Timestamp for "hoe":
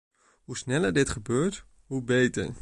0.43-0.57, 1.85-2.03